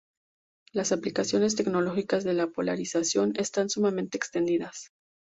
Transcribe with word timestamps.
Las 0.71 0.91
aplicaciones 0.93 1.55
tecnológicas 1.55 2.23
de 2.23 2.33
la 2.33 2.47
polarización 2.47 3.33
están 3.35 3.69
sumamente 3.69 4.17
extendidas. 4.17 4.89